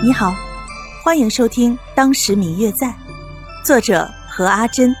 [0.00, 0.32] 你好，
[1.02, 2.86] 欢迎收听《当时明月在》，
[3.64, 4.94] 作者何阿珍，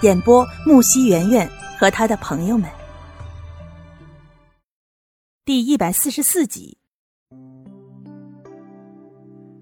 [0.00, 2.68] 演播木西圆圆和他的朋友们。
[5.44, 6.78] 第一百四十四集。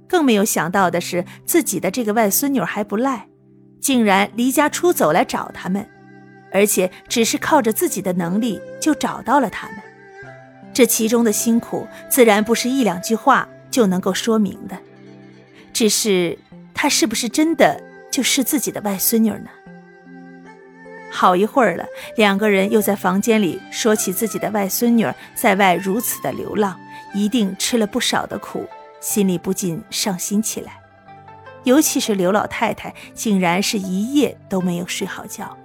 [0.08, 3.28] 更没有想到的是，自己的这个外孙女还不赖，
[3.82, 5.86] 竟然离家出走来找他们，
[6.50, 9.76] 而且只是靠着自己的能力就找到了他们。
[10.72, 13.46] 这其中的辛苦，自然不是一两句话。
[13.70, 14.78] 就能够说明的，
[15.72, 16.38] 只是
[16.74, 19.48] 她是不是真的就是自己的外孙女呢？
[21.10, 21.86] 好一会儿了，
[22.16, 26.78] 两个人又在房间里说起自己的外孙女在外如此的流浪，
[27.14, 28.68] 一定吃了不少的苦，
[29.00, 30.78] 心里不禁伤心起来。
[31.64, 35.56] 尤其是刘老太太，竟然是一夜都没有睡好觉。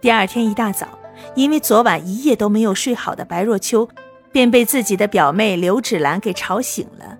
[0.00, 0.98] 第二天一大早，
[1.34, 3.88] 因为昨晚一夜都没有睡好的白若秋。
[4.32, 7.18] 便被自己的表妹刘芷兰给吵醒了，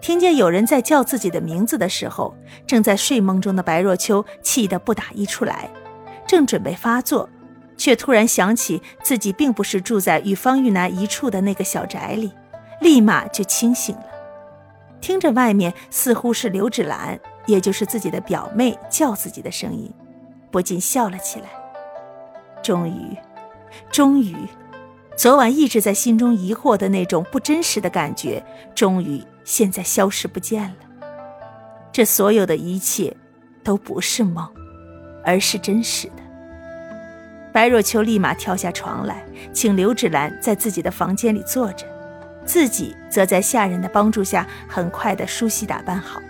[0.00, 2.34] 听见有人在叫自己的名字的时候，
[2.66, 5.70] 正在睡梦中的白若秋气得不打一处来，
[6.26, 7.28] 正准备发作，
[7.76, 12.32] 却突然想起自己并不是住在与方玉楠一处的那个小宅里，
[12.80, 14.04] 立马就清醒了。
[15.00, 19.92] 听着外面似乎是刘芷兰，也就是自己的表妹叫自己的声音，
[20.50, 21.48] 不禁笑了起来。
[22.62, 23.16] 终于，
[23.90, 24.34] 终于。
[25.16, 28.42] 昨晚一直在心中疑惑的那种不真实的感觉，
[28.74, 30.76] 终于现在消失不见了。
[31.92, 33.14] 这所有的一切，
[33.62, 34.48] 都不是梦，
[35.24, 36.22] 而是真实的。
[37.52, 39.22] 白若秋立马跳下床来，
[39.52, 41.84] 请刘芷兰在自己的房间里坐着，
[42.46, 46.26] 自己则在下人的帮助下，很快的梳洗打扮好了。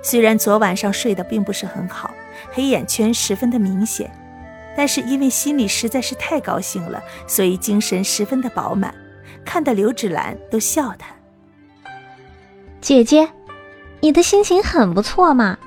[0.00, 2.14] 虽然昨晚上睡得并不是很好，
[2.52, 4.10] 黑眼圈十分的明显。
[4.76, 8.94] 但是因为心里实在是太高兴了，所以精神十分的饱满，
[9.44, 11.08] 看得刘芷兰都笑他。
[12.80, 13.28] 姐姐，
[14.00, 15.58] 你的心情很不错嘛。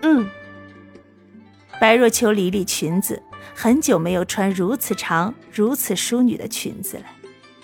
[0.00, 0.28] 嗯。
[1.80, 3.22] 白若秋理理裙子，
[3.54, 7.04] 很久没有穿如此长、如此淑女的裙子了，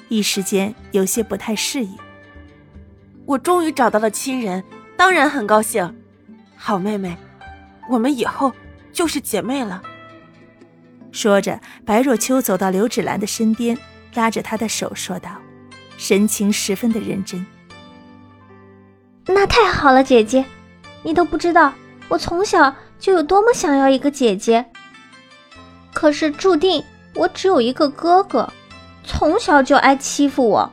[0.09, 1.97] 一时间有些不太适应。
[3.25, 4.63] 我终于找到了亲人，
[4.97, 5.97] 当然很高兴。
[6.57, 7.17] 好妹妹，
[7.89, 8.53] 我们以后
[8.93, 9.81] 就是姐妹了。
[11.19, 13.77] 说着，白若秋走到刘芷兰的身边，
[14.15, 15.31] 拉着她的手说道，
[15.97, 17.45] 神情十分的认真。
[19.27, 20.45] 那太好了，姐姐，
[21.03, 21.73] 你都不知道
[22.07, 24.65] 我从小就有多么想要一个姐姐。
[25.93, 26.85] 可是注定
[27.17, 28.49] 我只有一个哥哥，
[29.03, 30.73] 从小就爱欺负我。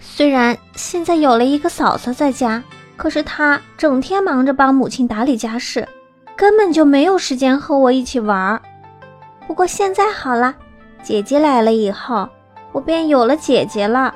[0.00, 2.60] 虽然现在有了一个嫂嫂在家，
[2.96, 5.88] 可是她整天忙着帮母亲打理家事，
[6.36, 8.60] 根本就没有时间和我一起玩儿。
[9.50, 10.54] 不过现在好了，
[11.02, 12.28] 姐姐来了以后，
[12.70, 14.14] 我便有了姐姐了。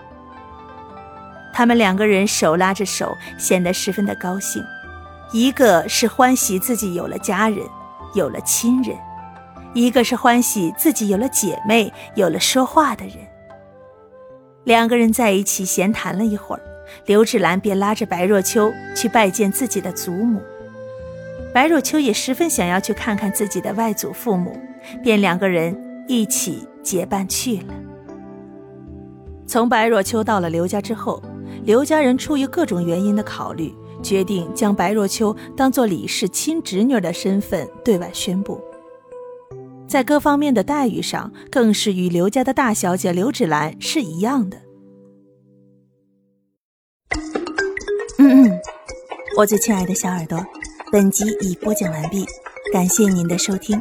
[1.52, 4.62] 他们两个人手拉着手，显得十分的高兴。
[5.32, 7.58] 一个是欢喜自己有了家人，
[8.14, 8.96] 有了亲人；
[9.72, 13.16] 一个是欢喜自己有了姐妹，有了说话的人。
[14.62, 16.62] 两个人在一起闲谈了一会儿，
[17.06, 20.40] 刘芷兰便拉着白若秋去拜见自己的祖母。
[21.52, 24.56] 白若秋也十分想要去看看自己的外祖父母。
[25.02, 25.76] 便两个人
[26.08, 27.74] 一起结伴去了。
[29.46, 31.22] 从白若秋到了刘家之后，
[31.64, 38.60] 刘家人出于各种原因的考虑，决定将白若秋当做李氏亲侄女的身份对外宣布。
[39.86, 44.56] 在各方面的待遇上，更是与刘家的大小姐刘芷兰是一样的。
[48.18, 48.60] 嗯嗯，
[49.36, 50.44] 我最亲爱的小耳朵，
[50.90, 52.24] 本集已播讲完毕，
[52.72, 53.80] 感谢您的收听。